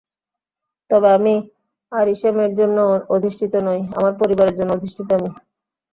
[0.91, 1.33] তবে আমি
[1.91, 2.77] আরিশেমের জন্য
[3.15, 5.29] অধিষ্ঠিত নই, আমার পরিবারের জন্য অধিষ্ঠিত আমি!